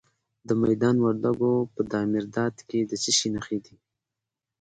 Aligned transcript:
د 0.47 0.49
میدان 0.63 0.95
وردګو 1.05 1.53
په 1.73 1.81
دایمیرداد 1.91 2.55
کې 2.69 2.79
د 2.89 2.91
څه 3.03 3.11
شي 3.17 3.29
نښې 3.35 3.59
دي؟ 3.65 3.75